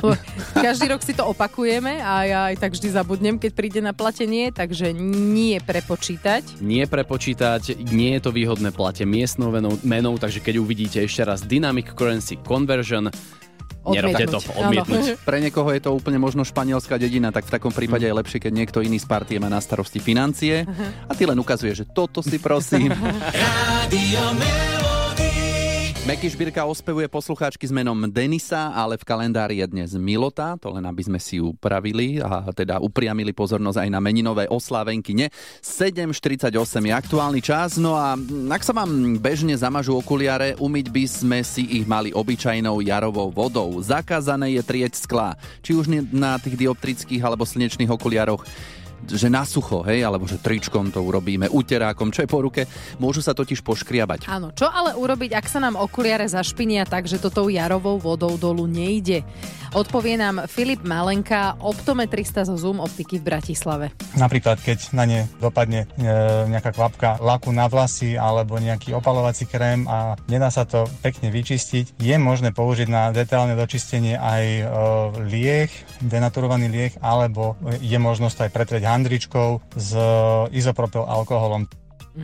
Každý 0.66 0.90
rok 0.90 1.02
si 1.06 1.14
to 1.14 1.22
opakujeme 1.30 2.02
a 2.02 2.12
ja 2.26 2.40
aj 2.50 2.56
tak 2.58 2.74
vždy 2.74 2.88
zabudnem, 2.90 3.36
keď 3.38 3.50
príde 3.54 3.80
na 3.82 3.94
platenie, 3.94 4.50
takže 4.50 4.90
nie 4.98 5.62
prepočítať. 5.62 6.58
Nie 6.58 6.90
prepočítať, 6.90 7.78
nie 7.94 8.18
je 8.18 8.20
to 8.22 8.34
výhodné, 8.34 8.74
plate 8.74 9.06
miestnou 9.06 9.54
menou, 9.54 9.78
menou 9.86 10.18
takže 10.18 10.42
keď 10.42 10.58
uvidíte 10.58 10.98
ešte 10.98 11.22
raz 11.22 11.46
Dynamic 11.46 11.94
Currency 11.94 12.42
Conversion, 12.42 13.14
nerobte 13.90 14.24
to, 14.30 14.38
Odmietnúť. 14.62 15.18
Pre 15.28 15.38
niekoho 15.42 15.68
je 15.74 15.80
to 15.82 15.90
úplne 15.90 16.22
možno 16.22 16.46
španielská 16.46 17.00
dedina, 17.00 17.34
tak 17.34 17.50
v 17.50 17.54
takom 17.58 17.74
prípade 17.74 18.06
je 18.06 18.14
lepšie, 18.14 18.38
keď 18.38 18.52
niekto 18.54 18.78
iný 18.78 19.02
z 19.02 19.06
partie 19.10 19.42
má 19.42 19.50
na 19.50 19.58
starosti 19.58 19.98
financie 19.98 20.62
a 21.08 21.12
ty 21.18 21.26
len 21.26 21.38
ukazuje, 21.38 21.74
že 21.74 21.84
toto 21.88 22.22
si 22.22 22.38
prosím. 22.38 22.94
Melody. 23.92 24.71
Meky 26.02 26.26
Šbírka 26.34 26.66
ospevuje 26.66 27.06
poslucháčky 27.06 27.62
s 27.62 27.70
menom 27.70 28.10
Denisa, 28.10 28.74
ale 28.74 28.98
v 28.98 29.06
kalendári 29.06 29.62
je 29.62 29.70
dnes 29.70 29.94
Milota, 29.94 30.58
to 30.58 30.74
len 30.74 30.82
aby 30.82 30.98
sme 30.98 31.22
si 31.22 31.38
upravili 31.38 32.18
a 32.18 32.42
teda 32.50 32.82
upriamili 32.82 33.30
pozornosť 33.30 33.86
aj 33.86 33.88
na 33.94 34.02
meninové 34.02 34.50
oslávenky. 34.50 35.14
Ne, 35.14 35.30
7.48 35.62 36.58
je 36.58 36.90
aktuálny 36.90 37.38
čas, 37.38 37.78
no 37.78 37.94
a 37.94 38.18
ak 38.50 38.62
sa 38.66 38.74
vám 38.74 39.14
bežne 39.22 39.54
zamažú 39.54 39.94
okuliare, 39.94 40.58
umyť 40.58 40.86
by 40.90 41.04
sme 41.06 41.38
si 41.46 41.70
ich 41.70 41.86
mali 41.86 42.10
obyčajnou 42.10 42.82
jarovou 42.82 43.30
vodou. 43.30 43.78
Zakázané 43.78 44.58
je 44.58 44.62
trieť 44.66 44.98
sklá, 44.98 45.38
či 45.62 45.78
už 45.78 45.86
na 46.10 46.34
tých 46.42 46.58
dioptrických 46.58 47.22
alebo 47.22 47.46
slnečných 47.46 47.94
okuliaroch 47.94 48.42
že 49.06 49.28
na 49.30 49.42
sucho, 49.42 49.82
hej, 49.86 50.06
alebo 50.06 50.26
že 50.28 50.38
tričkom 50.38 50.94
to 50.94 51.02
urobíme, 51.02 51.50
uterákom, 51.50 52.14
čo 52.14 52.22
je 52.22 52.30
po 52.30 52.42
ruke, 52.42 52.66
môžu 53.02 53.22
sa 53.24 53.34
totiž 53.34 53.62
poškriabať. 53.62 54.30
Áno, 54.30 54.54
čo 54.54 54.70
ale 54.70 54.94
urobiť, 54.94 55.34
ak 55.34 55.46
sa 55.46 55.58
nám 55.58 55.78
okuliare 55.78 56.26
zašpinia 56.28 56.86
tak, 56.86 57.10
že 57.10 57.18
to 57.18 57.32
tou 57.32 57.50
jarovou 57.50 57.98
vodou 57.98 58.38
dolu 58.38 58.68
nejde? 58.70 59.26
Odpovie 59.72 60.20
nám 60.20 60.44
Filip 60.52 60.84
Malenka, 60.84 61.56
optometrista 61.56 62.44
zo 62.44 62.60
Zoom 62.60 62.76
optiky 62.76 63.16
v 63.16 63.32
Bratislave. 63.32 63.88
Napríklad, 64.20 64.60
keď 64.60 64.92
na 64.92 65.08
ne 65.08 65.24
dopadne 65.40 65.88
e, 65.96 66.04
nejaká 66.52 66.76
kvapka 66.76 67.16
laku 67.16 67.56
na 67.56 67.72
vlasy 67.72 68.20
alebo 68.20 68.60
nejaký 68.60 68.92
opalovací 68.92 69.48
krém 69.48 69.88
a 69.88 70.20
nedá 70.28 70.52
sa 70.52 70.68
to 70.68 70.84
pekne 71.00 71.32
vyčistiť, 71.32 71.96
je 71.96 72.16
možné 72.20 72.52
použiť 72.52 72.84
na 72.84 73.16
detailné 73.16 73.56
dočistenie 73.56 74.20
aj 74.20 74.44
e, 74.44 74.64
lieh, 75.32 75.72
denaturovaný 76.04 76.68
lieh, 76.68 76.92
alebo 77.00 77.56
je 77.80 77.96
možnosť 77.96 78.44
aj 78.44 78.50
pretrieť 78.52 78.84
handričkou 78.84 79.72
s 79.72 79.96
izopropyl 80.52 81.08
alkoholom. 81.08 81.64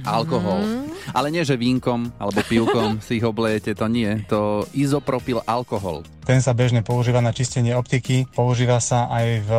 Alkohol. 0.04 0.84
Ale 1.16 1.32
nie, 1.32 1.40
že 1.48 1.56
vínkom 1.56 2.12
alebo 2.20 2.44
pivkom 2.44 3.00
si 3.00 3.16
ich 3.16 3.24
oblejete, 3.24 3.72
to 3.72 3.88
nie. 3.88 4.20
To 4.28 4.68
izopropyl 4.76 5.40
alkohol. 5.48 6.04
Ten 6.28 6.44
sa 6.44 6.52
bežne 6.52 6.84
používa 6.84 7.24
na 7.24 7.32
čistenie 7.32 7.72
optiky, 7.72 8.28
používa 8.36 8.84
sa 8.84 9.08
aj 9.08 9.26
v, 9.48 9.50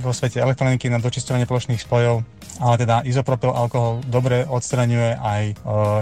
vo 0.00 0.12
svete 0.16 0.40
elektroniky 0.40 0.88
na 0.88 0.96
dočistovanie 0.96 1.44
plošných 1.44 1.84
spojov, 1.84 2.24
ale 2.58 2.74
teda 2.78 3.06
izopropyl 3.06 3.54
alkohol 3.54 4.02
dobre 4.06 4.44
odstraňuje 4.46 5.18
aj 5.18 5.42
e, 5.50 5.54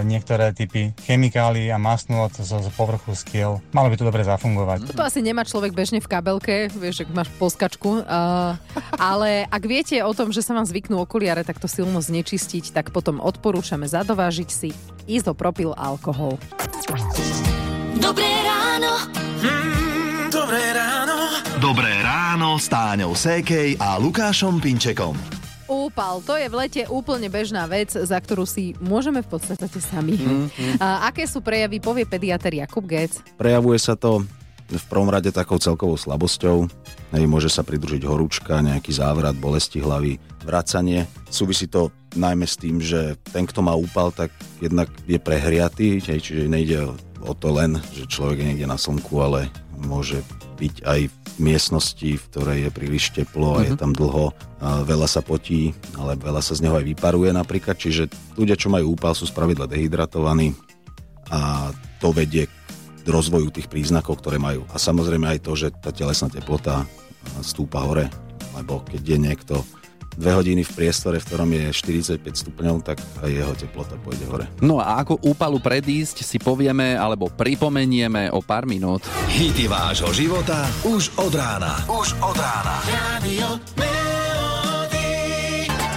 niektoré 0.05 0.51
typy 0.53 0.93
chemikálií 1.05 1.69
a 1.69 1.77
masnôt 1.77 2.33
zo, 2.33 2.57
zo 2.57 2.71
povrchu 2.73 3.13
skiel. 3.13 3.61
Malo 3.71 3.93
by 3.93 3.95
to 3.97 4.05
dobre 4.05 4.25
zafungovať. 4.25 4.91
Toto 4.93 5.05
asi 5.05 5.21
nemá 5.21 5.45
človek 5.45 5.73
bežne 5.73 6.01
v 6.01 6.09
kabelke, 6.09 6.69
vieš, 6.73 7.05
ak 7.05 7.13
máš 7.13 7.29
polskačku. 7.37 8.01
Uh, 8.03 8.57
ale 8.97 9.45
ak 9.47 9.63
viete 9.65 9.95
o 10.01 10.11
tom, 10.11 10.33
že 10.33 10.41
sa 10.41 10.57
vám 10.57 10.65
zvyknú 10.65 10.97
okuliare 11.01 11.45
takto 11.45 11.69
silno 11.69 12.01
znečistiť, 12.01 12.73
tak 12.73 12.89
potom 12.89 13.21
odporúčame 13.21 13.85
zadovážiť 13.85 14.49
si 14.49 14.69
izopropyl 15.05 15.77
alkohol. 15.77 16.35
Dobré 17.97 18.29
ráno. 18.45 18.91
Mm, 19.41 20.29
dobré 20.29 20.63
ráno. 20.73 21.17
Dobré 21.57 21.93
ráno 22.05 22.61
s 22.61 22.69
Táňou 22.69 23.17
Sékej 23.17 23.81
a 23.81 23.97
Lukášom 23.97 24.61
Pinčekom. 24.61 25.46
Úpal, 25.67 26.23
to 26.23 26.39
je 26.39 26.47
v 26.47 26.55
lete 26.55 26.81
úplne 26.87 27.27
bežná 27.27 27.67
vec, 27.67 27.91
za 27.91 28.15
ktorú 28.15 28.47
si 28.47 28.71
môžeme 28.79 29.19
v 29.19 29.29
podstate 29.35 29.67
sami. 29.83 30.15
A 30.79 31.11
aké 31.11 31.27
sú 31.27 31.43
prejavy, 31.43 31.83
povie 31.83 32.07
pediater 32.07 32.55
Jakub 32.55 32.87
Gec. 32.87 33.19
Prejavuje 33.35 33.75
sa 33.75 33.99
to 33.99 34.23
v 34.67 34.85
prvom 34.91 35.07
rade 35.07 35.31
takou 35.31 35.59
celkovou 35.59 35.95
slabosťou. 35.95 36.67
Hej, 37.15 37.23
môže 37.27 37.47
sa 37.47 37.63
pridružiť 37.63 38.03
horúčka, 38.03 38.59
nejaký 38.59 38.91
závrat, 38.91 39.39
bolesti 39.39 39.79
hlavy, 39.79 40.19
vracanie. 40.43 41.07
Súvisí 41.31 41.71
to 41.71 41.91
najmä 42.19 42.43
s 42.43 42.59
tým, 42.59 42.83
že 42.83 43.15
ten, 43.31 43.47
kto 43.47 43.63
má 43.63 43.75
úpal, 43.75 44.11
tak 44.11 44.31
jednak 44.59 44.91
je 45.07 45.19
prehriatý, 45.19 46.03
hej, 46.03 46.19
čiže 46.19 46.51
nejde 46.51 46.83
o 47.23 47.33
to 47.35 47.51
len, 47.55 47.79
že 47.95 48.07
človek 48.11 48.43
je 48.43 48.47
niekde 48.51 48.67
na 48.67 48.75
slnku, 48.75 49.15
ale 49.19 49.47
môže 49.87 50.19
byť 50.57 50.75
aj 50.83 50.99
v 51.05 51.37
miestnosti, 51.37 52.09
v 52.17 52.27
ktorej 52.33 52.57
je 52.65 52.71
príliš 52.73 53.13
teplo 53.13 53.61
a 53.61 53.63
je 53.63 53.77
tam 53.77 53.93
dlho, 53.93 54.33
a 54.57 54.81
veľa 54.81 55.05
sa 55.05 55.21
potí, 55.21 55.77
ale 55.93 56.17
veľa 56.17 56.41
sa 56.41 56.57
z 56.57 56.65
neho 56.65 56.73
aj 56.73 56.85
vyparuje 56.97 57.29
napríklad, 57.29 57.77
čiže 57.77 58.09
ľudia, 58.33 58.57
čo 58.57 58.73
majú 58.73 58.97
úpal, 58.97 59.13
sú 59.13 59.29
spravidla 59.29 59.69
dehydratovaní 59.69 60.57
a 61.29 61.69
to 62.01 62.09
vedie 62.09 62.49
k 62.49 63.07
rozvoju 63.07 63.53
tých 63.53 63.69
príznakov, 63.69 64.19
ktoré 64.19 64.41
majú. 64.41 64.65
A 64.73 64.81
samozrejme 64.81 65.29
aj 65.37 65.39
to, 65.45 65.53
že 65.53 65.71
tá 65.77 65.93
telesná 65.93 66.27
teplota 66.27 66.89
stúpa 67.45 67.85
hore, 67.85 68.09
lebo 68.57 68.81
keď 68.81 69.01
je 69.05 69.17
niekto 69.21 69.55
dve 70.17 70.31
hodiny 70.33 70.65
v 70.65 70.71
priestore, 70.73 71.21
v 71.21 71.25
ktorom 71.29 71.49
je 71.53 71.65
45 71.69 72.19
stupňov, 72.25 72.75
tak 72.81 72.97
aj 73.21 73.29
jeho 73.29 73.53
teplota 73.53 73.95
pôjde 74.01 74.25
hore. 74.25 74.45
No 74.59 74.81
a 74.81 74.97
ako 74.99 75.21
úpalu 75.21 75.61
predísť 75.61 76.25
si 76.25 76.41
povieme 76.41 76.97
alebo 76.97 77.29
pripomenieme 77.29 78.33
o 78.33 78.41
pár 78.41 78.65
minút. 78.65 79.05
Hity 79.29 79.69
vášho 79.69 80.09
života 80.11 80.65
už 80.83 81.13
od 81.21 81.31
rána. 81.37 81.85
Už 81.85 82.17
od 82.19 82.35
rána. 82.35 82.75
Radio 82.89 83.47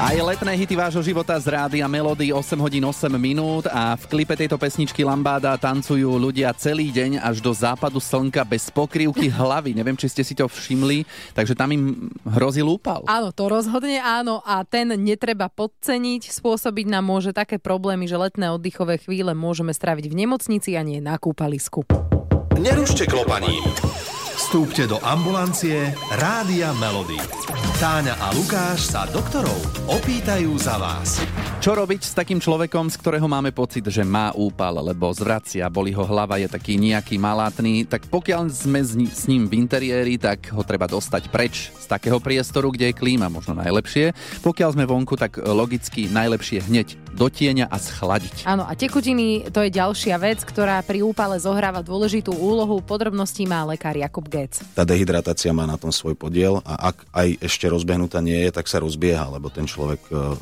Aj 0.01 0.17
letné 0.17 0.57
hity 0.57 0.81
vášho 0.81 1.05
života 1.05 1.37
z 1.37 1.53
rády 1.53 1.85
a 1.85 1.89
melódy 1.89 2.33
8 2.33 2.57
hodín 2.57 2.89
8 2.89 3.13
minút 3.21 3.69
a 3.69 3.93
v 4.01 4.09
klipe 4.09 4.33
tejto 4.33 4.57
pesničky 4.57 5.05
Lambáda 5.05 5.53
tancujú 5.61 6.17
ľudia 6.17 6.57
celý 6.57 6.89
deň 6.89 7.21
až 7.21 7.45
do 7.45 7.53
západu 7.53 8.01
slnka 8.01 8.41
bez 8.49 8.73
pokrývky 8.73 9.29
hlavy. 9.45 9.77
Neviem, 9.77 10.01
či 10.01 10.09
ste 10.09 10.25
si 10.25 10.33
to 10.33 10.49
všimli, 10.49 11.05
takže 11.37 11.53
tam 11.53 11.77
im 11.77 12.09
hrozí 12.25 12.65
lúpal. 12.65 13.05
Áno, 13.13 13.29
to 13.29 13.53
rozhodne 13.53 14.01
áno 14.01 14.41
a 14.41 14.65
ten 14.65 14.89
netreba 14.97 15.53
podceniť. 15.53 16.33
Spôsobiť 16.33 16.89
nám 16.89 17.05
môže 17.05 17.37
také 17.37 17.61
problémy, 17.61 18.09
že 18.09 18.17
letné 18.17 18.49
oddychové 18.57 18.97
chvíle 18.97 19.37
môžeme 19.37 19.77
stráviť 19.77 20.09
v 20.09 20.17
nemocnici 20.17 20.81
a 20.81 20.83
nie 20.83 21.05
na 21.05 21.21
kúpalisku. 21.21 21.85
Nerušte 22.57 23.05
klopaním. 23.05 23.69
Vstúpte 24.37 24.87
do 24.87 25.03
ambulancie 25.03 25.91
Rádia 26.15 26.71
Melody. 26.79 27.19
Táňa 27.81 28.15
a 28.21 28.31
Lukáš 28.37 28.93
sa 28.93 29.09
doktorov 29.09 29.57
opýtajú 29.89 30.53
za 30.61 30.77
vás. 30.77 31.19
Čo 31.61 31.77
robiť 31.77 32.01
s 32.05 32.17
takým 32.17 32.41
človekom, 32.41 32.89
z 32.93 32.97
ktorého 33.01 33.27
máme 33.29 33.51
pocit, 33.53 33.85
že 33.89 34.05
má 34.05 34.33
úpal, 34.37 34.81
lebo 34.81 35.13
zvracia, 35.13 35.69
boli 35.73 35.93
ho 35.97 36.05
hlava, 36.05 36.41
je 36.41 36.49
taký 36.49 36.77
nejaký 36.77 37.17
malátny, 37.17 37.89
tak 37.89 38.09
pokiaľ 38.09 38.53
sme 38.53 38.81
s 38.85 39.25
ním 39.29 39.49
v 39.49 39.57
interiéri, 39.61 40.17
tak 40.21 40.53
ho 40.53 40.63
treba 40.65 40.89
dostať 40.89 41.33
preč 41.33 41.73
z 41.75 41.87
takého 41.89 42.21
priestoru, 42.21 42.73
kde 42.73 42.93
je 42.93 42.99
klíma 43.01 43.29
možno 43.33 43.57
najlepšie. 43.57 44.13
Pokiaľ 44.45 44.71
sme 44.77 44.89
vonku, 44.89 45.17
tak 45.17 45.41
logicky 45.41 46.09
najlepšie 46.09 46.65
hneď 46.69 47.10
do 47.15 47.27
tieňa 47.27 47.69
a 47.69 47.77
schladiť. 47.77 48.47
Áno, 48.47 48.65
a 48.65 48.73
tekutiny 48.79 49.51
to 49.51 49.67
je 49.67 49.71
ďalšia 49.75 50.17
vec, 50.17 50.41
ktorá 50.47 50.81
pri 50.87 51.03
úpale 51.03 51.37
zohráva 51.43 51.83
dôležitú 51.83 52.33
úlohu. 52.33 52.81
Podrobností 52.81 53.45
má 53.45 53.67
lekár 53.67 53.99
Jakub 53.99 54.25
Gec. 54.31 54.63
Tá 54.73 54.87
dehydratácia 54.87 55.51
má 55.51 55.67
na 55.67 55.77
tom 55.77 55.91
svoj 55.91 56.15
podiel 56.15 56.63
a 56.63 56.95
ak 56.95 56.97
aj 57.11 57.29
ešte 57.45 57.67
rozbehnutá 57.67 58.23
nie 58.23 58.47
je, 58.47 58.51
tak 58.55 58.71
sa 58.71 58.81
rozbieha, 58.81 59.27
lebo 59.31 59.51
ten 59.51 59.67
človek 59.67 60.01
e, 60.09 60.39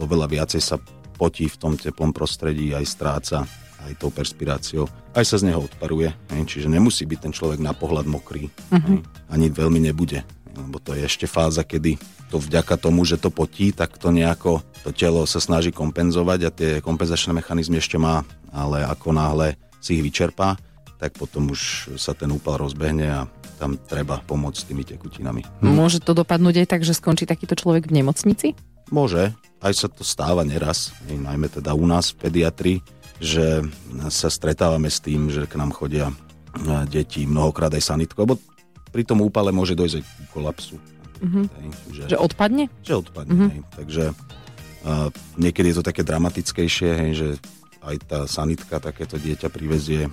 oveľa 0.00 0.26
viacej 0.30 0.62
sa 0.62 0.76
potí 1.18 1.46
v 1.50 1.56
tom 1.58 1.72
teplom 1.76 2.10
prostredí, 2.14 2.72
aj 2.72 2.86
stráca 2.86 3.38
aj 3.82 3.98
tou 3.98 4.14
perspiráciou, 4.14 4.86
aj 5.10 5.24
sa 5.26 5.36
z 5.42 5.50
neho 5.50 5.66
odparuje. 5.66 6.14
hej, 6.30 6.42
Čiže 6.46 6.70
nemusí 6.70 7.02
byť 7.02 7.18
ten 7.18 7.32
človek 7.34 7.58
na 7.58 7.74
pohľad 7.74 8.06
mokrý. 8.06 8.46
hej, 8.70 9.02
Ani 9.26 9.50
veľmi 9.50 9.82
nebude. 9.82 10.22
Lebo 10.52 10.78
to 10.78 10.92
je 10.92 11.02
ešte 11.02 11.26
fáza, 11.26 11.64
kedy 11.64 11.96
to 12.30 12.36
vďaka 12.40 12.76
tomu, 12.80 13.04
že 13.04 13.20
to 13.20 13.32
potí, 13.32 13.72
tak 13.72 13.96
to 13.96 14.12
nejako 14.12 14.60
to 14.82 14.90
telo 14.90 15.22
sa 15.24 15.38
snaží 15.38 15.70
kompenzovať 15.70 16.40
a 16.42 16.50
tie 16.50 16.70
kompenzačné 16.82 17.30
mechanizmy 17.32 17.78
ešte 17.78 17.96
má, 17.96 18.26
ale 18.50 18.82
ako 18.82 19.14
náhle 19.14 19.54
si 19.78 19.98
ich 19.98 20.02
vyčerpá, 20.02 20.58
tak 20.98 21.14
potom 21.18 21.50
už 21.50 21.94
sa 21.98 22.14
ten 22.14 22.30
úpal 22.30 22.58
rozbehne 22.58 23.06
a 23.10 23.20
tam 23.58 23.78
treba 23.78 24.18
pomôcť 24.26 24.58
s 24.58 24.66
tými 24.66 24.82
tekutinami. 24.82 25.42
Môže 25.62 26.02
to 26.02 26.14
dopadnúť 26.18 26.62
aj 26.62 26.66
tak, 26.66 26.82
že 26.82 26.98
skončí 26.98 27.26
takýto 27.26 27.54
človek 27.54 27.86
v 27.86 28.02
nemocnici? 28.02 28.58
Môže, 28.90 29.30
aj 29.62 29.72
sa 29.74 29.86
to 29.86 30.02
stáva 30.02 30.42
neraz, 30.42 30.90
najmä 31.06 31.46
teda 31.46 31.74
u 31.78 31.86
nás 31.86 32.10
v 32.10 32.26
pediatrii, 32.26 32.78
že 33.22 33.62
sa 34.10 34.26
stretávame 34.26 34.90
s 34.90 34.98
tým, 34.98 35.30
že 35.30 35.46
k 35.46 35.54
nám 35.54 35.70
chodia 35.70 36.10
e, 36.10 36.14
deti 36.90 37.22
mnohokrát 37.22 37.70
aj 37.70 37.94
sanitko, 37.94 38.26
lebo 38.26 38.34
pri 38.90 39.06
tom 39.06 39.22
úpale 39.22 39.54
môže 39.54 39.78
dojsť 39.78 39.94
aj 39.94 40.04
ku 40.04 40.22
kolapsu. 40.34 40.76
Mhm. 41.22 41.40
Hej, 41.46 41.68
že, 41.94 42.02
Že 42.10 42.16
odpadne? 42.18 42.64
že 42.82 42.94
odpadne. 42.98 43.30
Mhm. 43.30 43.46
Hej. 43.46 43.60
Takže 43.78 44.02
niekedy 45.38 45.70
je 45.70 45.76
to 45.78 45.84
také 45.86 46.02
dramatickejšie, 46.02 46.90
hej, 46.90 47.12
že 47.14 47.28
aj 47.82 47.96
tá 48.06 48.20
sanitka 48.30 48.78
takéto 48.78 49.18
dieťa 49.18 49.50
privezie. 49.50 50.06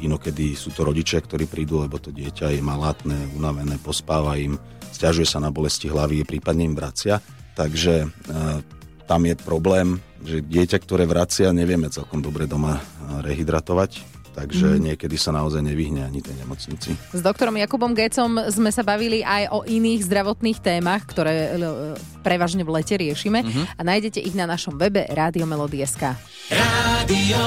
Inokedy 0.00 0.56
sú 0.56 0.72
to 0.72 0.88
rodičia, 0.88 1.20
ktorí 1.20 1.44
prídu, 1.44 1.84
lebo 1.84 2.00
to 2.00 2.08
dieťa 2.08 2.56
je 2.56 2.62
malátne, 2.64 3.16
unavené, 3.36 3.76
pospáva 3.80 4.40
im, 4.40 4.56
stiažuje 4.92 5.28
sa 5.28 5.42
na 5.42 5.52
bolesti 5.52 5.92
hlavy, 5.92 6.24
prípadne 6.24 6.64
im 6.64 6.76
vracia. 6.76 7.20
Takže 7.52 8.08
uh, 8.08 8.64
tam 9.04 9.20
je 9.28 9.34
problém, 9.36 10.00
že 10.24 10.40
dieťa, 10.40 10.78
ktoré 10.80 11.04
vracia, 11.04 11.52
nevieme 11.52 11.92
celkom 11.92 12.24
dobre 12.24 12.48
doma 12.48 12.80
uh, 12.80 13.20
rehydratovať. 13.20 14.19
Takže 14.40 14.66
Mhm. 14.70 14.80
niekedy 14.88 15.16
sa 15.16 15.30
naozaj 15.30 15.60
nevyhne 15.60 16.00
ani 16.00 16.18
tej 16.18 16.32
nemocnici. 16.34 16.96
S 17.12 17.20
doktorom 17.20 17.52
Jakubom 17.54 17.92
Gecom 17.92 18.40
sme 18.48 18.72
sa 18.72 18.80
bavili 18.80 19.20
aj 19.20 19.52
o 19.52 19.60
iných 19.62 20.00
zdravotných 20.02 20.58
témach, 20.58 21.04
ktoré 21.04 21.52
l- 21.54 21.92
prevažne 22.20 22.64
v 22.64 22.72
lete 22.72 22.96
riešime 22.96 23.44
Mhm. 23.44 23.62
a 23.76 23.80
nájdete 23.82 24.16
ich 24.18 24.32
na 24.32 24.48
našom 24.48 24.74
webe 24.74 25.04
Radiomelody.sk. 25.04 26.16
Radio 26.48 27.38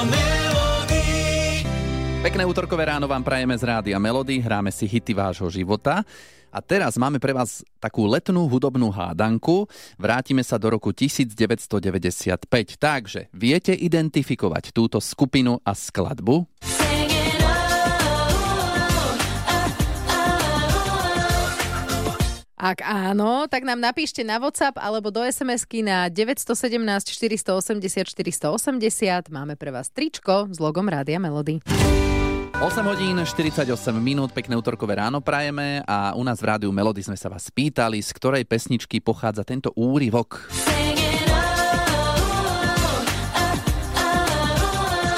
Pekné 2.22 2.40
útorkové 2.42 2.88
ráno 2.88 3.04
vám 3.04 3.20
prajeme 3.20 3.52
z 3.52 3.68
Rádia 3.68 4.00
Melody, 4.00 4.40
hráme 4.40 4.72
si 4.72 4.88
hity 4.88 5.12
vášho 5.12 5.50
života. 5.50 6.00
A 6.48 6.62
teraz 6.62 6.94
máme 6.94 7.18
pre 7.18 7.34
vás 7.34 7.60
takú 7.76 8.06
letnú 8.06 8.46
hudobnú 8.46 8.86
hádanku. 8.88 9.66
Vrátime 9.98 10.40
sa 10.40 10.54
do 10.54 10.70
roku 10.70 10.94
1995. 10.94 12.78
Takže 12.78 13.26
viete 13.28 13.74
identifikovať 13.74 14.70
túto 14.70 15.02
skupinu 15.02 15.58
a 15.60 15.74
skladbu? 15.74 16.46
Ak 22.64 22.80
áno, 22.80 23.44
tak 23.44 23.60
nám 23.68 23.76
napíšte 23.76 24.24
na 24.24 24.40
WhatsApp 24.40 24.80
alebo 24.80 25.12
do 25.12 25.20
SMS-ky 25.20 25.84
na 25.84 26.08
917 26.08 26.80
480 27.12 27.60
480. 28.08 29.28
Máme 29.28 29.52
pre 29.52 29.68
vás 29.68 29.92
tričko 29.92 30.48
s 30.48 30.56
logom 30.56 30.88
Rádia 30.88 31.20
Melody. 31.20 31.60
8 32.56 32.64
hodín 32.88 33.20
48 33.20 33.68
minút, 34.00 34.32
pekné 34.32 34.56
útorkové 34.56 34.96
ráno 34.96 35.20
prajeme 35.20 35.84
a 35.84 36.16
u 36.16 36.24
nás 36.24 36.40
v 36.40 36.56
rádiu 36.56 36.72
Melody 36.72 37.04
sme 37.04 37.20
sa 37.20 37.28
vás 37.28 37.52
pýtali, 37.52 38.00
z 38.00 38.16
ktorej 38.16 38.48
pesničky 38.48 38.96
pochádza 39.04 39.44
tento 39.44 39.68
úryvok. 39.76 40.48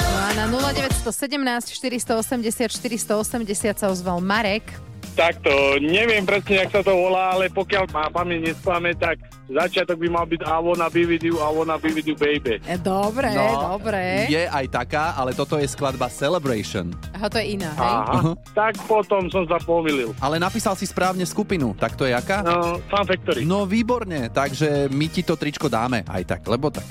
No 0.03 0.19
a 0.19 0.29
na 0.35 0.51
0917 0.51 1.79
480 1.79 2.75
480 2.75 3.79
sa 3.79 3.87
ozval 3.87 4.19
Marek. 4.19 4.86
Takto, 5.17 5.81
neviem 5.81 6.21
presne, 6.21 6.61
jak 6.61 6.69
sa 6.69 6.85
to 6.85 6.93
volá, 6.93 7.33
ale 7.33 7.49
pokiaľ 7.49 7.89
má 7.89 8.05
pamäť 8.05 8.53
nesklame, 8.53 8.93
tak 8.93 9.17
začiatok 9.49 9.97
by 9.97 10.13
mal 10.13 10.29
byť 10.29 10.45
I 10.45 10.61
wanna 10.61 10.93
be 10.93 11.09
with 11.09 11.25
you, 11.25 11.41
I 11.41 11.49
wanna 11.49 11.81
be 11.81 11.89
with 11.89 12.05
you, 12.05 12.13
baby. 12.13 12.61
E, 12.61 12.77
Dobre, 12.77 13.33
dobre. 13.33 14.29
Je 14.29 14.45
aj 14.45 14.65
taká, 14.69 15.17
ale 15.17 15.33
toto 15.33 15.57
je 15.57 15.65
skladba 15.65 16.05
Celebration. 16.13 16.93
Aha, 17.17 17.33
to 17.33 17.41
je 17.41 17.57
iná, 17.57 17.73
hej? 17.73 17.93
Aha, 17.97 18.37
tak 18.53 18.77
potom 18.85 19.25
som 19.33 19.41
sa 19.49 19.57
pomýlil. 19.57 20.13
Ale 20.21 20.37
napísal 20.37 20.77
si 20.77 20.85
správne 20.85 21.25
skupinu, 21.25 21.73
tak 21.73 21.97
to 21.97 22.05
je 22.05 22.13
aká? 22.13 22.45
No, 22.45 22.77
Fan 22.85 23.09
Factory. 23.09 23.41
No 23.41 23.65
výborne, 23.65 24.29
takže 24.29 24.85
my 24.93 25.09
ti 25.09 25.25
to 25.25 25.33
tričko 25.33 25.65
dáme 25.65 26.05
aj 26.05 26.37
tak, 26.37 26.41
lebo 26.45 26.69
tak 26.69 26.85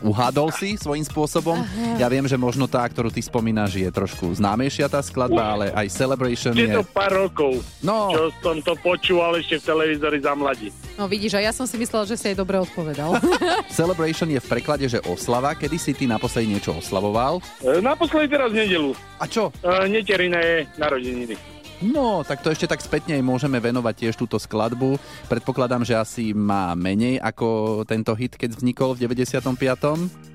uhádol 0.00 0.48
si 0.50 0.74
svojím 0.74 1.02
spôsobom. 1.02 1.58
Ja 1.96 2.06
viem, 2.06 2.24
že 2.24 2.34
možno 2.34 2.64
tá, 2.64 2.82
ktorú 2.82 3.08
ty 3.08 3.18
spomínaš, 3.18 3.74
je 3.74 3.88
trošku 3.88 4.32
známejšia 4.32 4.86
tá 4.86 4.98
skladba, 4.98 5.42
ale 5.52 5.66
aj 5.70 5.86
Celebration 5.88 6.52
Je 6.52 6.66
je... 6.66 6.74
to 6.74 6.84
pár 6.86 7.12
rokov, 7.12 7.60
No. 7.80 8.10
čo 8.10 8.30
som 8.40 8.56
to 8.58 8.72
počúval 8.78 9.34
ešte 9.34 9.58
v 9.58 9.64
televízori 9.64 10.18
za 10.18 10.32
mladí. 10.32 10.68
No 10.94 11.06
vidíš, 11.06 11.34
a 11.34 11.40
ja 11.40 11.52
som 11.52 11.64
si 11.64 11.76
myslela, 11.76 12.04
že 12.04 12.16
si 12.16 12.28
aj 12.28 12.36
dobre 12.36 12.56
odpovedal. 12.58 13.16
Celebration 13.72 14.28
je 14.28 14.38
v 14.38 14.48
preklade, 14.48 14.86
že 14.86 15.02
oslava. 15.02 15.52
Kedy 15.52 15.76
si 15.76 15.92
ty 15.92 16.04
naposledy 16.04 16.48
niečo 16.48 16.72
oslavoval? 16.72 17.40
E, 17.60 17.80
Naposledy 17.80 18.28
teraz 18.28 18.50
v 18.50 18.62
nedelu. 18.62 18.90
A 19.16 19.24
čo? 19.26 19.50
E, 19.58 19.88
Neteriné 19.88 20.68
narodeniny. 20.76 21.51
No, 21.82 22.22
tak 22.22 22.46
to 22.46 22.54
ešte 22.54 22.70
tak 22.70 22.78
spätne 22.78 23.18
aj 23.18 23.24
môžeme 23.26 23.58
venovať 23.58 24.06
tiež 24.06 24.14
túto 24.14 24.38
skladbu. 24.38 24.96
Predpokladám, 25.26 25.82
že 25.82 25.98
asi 25.98 26.30
má 26.30 26.78
menej 26.78 27.18
ako 27.18 27.82
tento 27.82 28.14
hit, 28.14 28.38
keď 28.38 28.54
vznikol 28.54 28.94
v 28.94 29.10
95. 29.10 29.58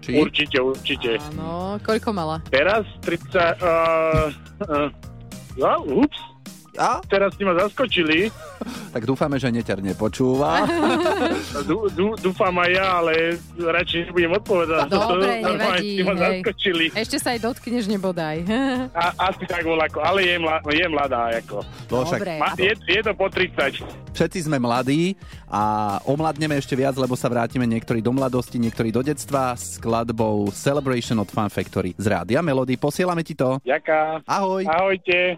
Či? 0.03 0.11
Určite, 0.19 0.57
určite. 0.59 1.11
No, 1.39 1.79
koľko 1.79 2.11
mala? 2.11 2.43
Teraz 2.51 2.83
30... 3.07 3.63
Uh, 3.63 4.27
uh, 4.67 4.87
no, 5.55 5.71
ups. 6.03 6.36
A? 6.77 7.01
Teraz 7.03 7.33
ste 7.33 7.43
ma 7.43 7.57
zaskočili. 7.57 8.29
Tak 8.93 9.03
dúfame, 9.03 9.37
že 9.37 9.49
neťar 9.49 9.81
nepočúva. 9.81 10.65
Dú, 11.65 11.89
dú, 11.89 12.13
dúfam 12.15 12.53
aj 12.53 12.69
ja, 12.69 12.85
ale 12.97 13.13
radšej 13.55 14.09
nebudem 14.09 14.31
odpovedať. 14.37 14.87
Dobre, 14.87 15.31
To- 15.41 15.49
nevadí. 15.51 15.91
Ste 15.91 16.03
ma 16.03 16.15
zaskočili. 16.15 16.85
Ešte 16.93 17.17
sa 17.17 17.29
aj 17.33 17.39
dotkneš, 17.43 17.85
nebodaj. 17.87 18.45
A, 18.93 19.03
asi 19.27 19.43
tak 19.45 19.65
bol 19.65 19.77
ako, 19.77 20.01
ale 20.01 20.19
je, 20.23 20.35
mla, 20.37 20.57
je 20.63 20.85
mladá 20.87 21.21
ako. 21.35 21.65
No, 21.89 22.05
však 22.05 22.19
Dobre. 22.21 22.33
Ma, 22.37 22.49
je, 22.55 22.73
je 22.73 23.01
to 23.01 23.11
po 23.13 23.27
30. 23.29 23.81
Všetci 24.13 24.39
sme 24.45 24.57
mladí 24.57 25.13
a 25.45 25.61
omladneme 26.05 26.57
ešte 26.57 26.73
viac, 26.73 26.97
lebo 26.97 27.13
sa 27.13 27.29
vrátime 27.29 27.69
niektorí 27.69 28.01
do 28.01 28.09
mladosti, 28.09 28.57
niektorí 28.57 28.89
do 28.89 29.05
detstva 29.05 29.53
s 29.53 29.77
skladbou 29.77 30.49
Celebration 30.49 31.21
od 31.21 31.29
Fun 31.29 31.49
Factory 31.49 31.93
z 31.97 32.05
Rádia 32.09 32.41
Melody. 32.41 32.77
Posielame 32.77 33.21
ti 33.21 33.37
to. 33.37 33.61
Ďaká. 33.61 34.25
Ahoj. 34.25 34.65
Ahojte. 34.65 35.37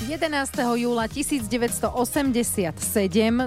11. 0.11 0.27
júla 0.75 1.07
1987 1.07 1.95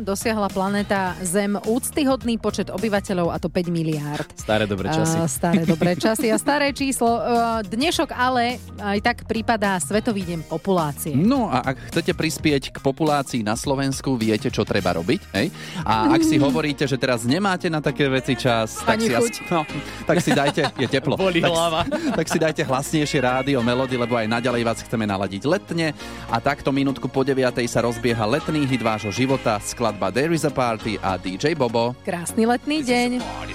dosiahla 0.01 0.49
planéta 0.49 1.13
Zem 1.21 1.61
úctyhodný 1.61 2.41
počet 2.41 2.73
obyvateľov 2.73 3.29
a 3.29 3.37
to 3.37 3.53
5 3.53 3.69
miliárd. 3.69 4.25
Staré 4.33 4.65
dobré 4.65 4.89
časy. 4.89 5.21
A, 5.21 5.29
staré 5.29 5.69
dobré 5.69 5.93
časy 6.09 6.33
a 6.33 6.41
staré 6.41 6.73
číslo. 6.73 7.21
A, 7.21 7.61
Dnešok 7.61 8.17
ale 8.17 8.57
aj 8.81 8.97
tak 9.05 9.17
prípadá 9.29 9.77
Svetový 9.77 10.25
deň 10.25 10.49
populácie. 10.49 11.13
No 11.13 11.53
a 11.53 11.61
ak 11.69 11.93
chcete 11.93 12.17
prispieť 12.17 12.73
k 12.73 12.81
populácii 12.81 13.45
na 13.45 13.61
Slovensku, 13.61 14.17
viete, 14.17 14.49
čo 14.49 14.65
treba 14.65 14.97
robiť. 14.97 15.21
Hej? 15.37 15.53
A 15.85 16.17
ak 16.17 16.25
si 16.25 16.41
hovoríte, 16.49 16.89
že 16.89 16.97
teraz 16.97 17.29
nemáte 17.29 17.69
na 17.69 17.85
také 17.85 18.09
veci 18.09 18.41
čas, 18.41 18.81
tak 18.89 19.05
Ani 19.05 19.13
si, 19.13 19.13
chuť. 19.13 19.33
asi, 19.37 19.53
no, 19.53 19.69
tak 20.09 20.17
si 20.25 20.33
dajte, 20.33 20.73
je 20.81 20.89
teplo, 20.89 21.21
Bolí 21.29 21.45
tak, 21.45 21.53
hlava. 21.53 21.85
tak 21.93 22.25
si 22.25 22.41
dajte 22.41 22.65
hlasnejšie 22.65 23.21
rádio 23.21 23.61
Melody, 23.61 24.01
lebo 24.01 24.17
aj 24.17 24.33
naďalej 24.33 24.65
vás 24.65 24.81
chceme 24.81 25.05
naladiť 25.05 25.45
letne. 25.45 25.93
A 26.33 26.41
takto 26.55 26.71
minútku 26.71 27.11
po 27.11 27.27
9. 27.27 27.67
sa 27.67 27.83
rozbieha 27.83 28.23
letný 28.31 28.63
hit 28.63 28.79
vášho 28.79 29.11
života, 29.11 29.59
skladba 29.59 30.15
There 30.15 30.31
is 30.31 30.47
a 30.47 30.55
Party 30.55 31.03
a 31.03 31.19
DJ 31.19 31.59
Bobo. 31.59 31.99
Krásny 32.07 32.47
letný 32.47 32.79
deň. 32.87 33.11